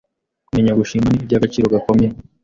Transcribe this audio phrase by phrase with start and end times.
[0.47, 2.11] Kumenya gushima ni iby’agaciro, gakomeye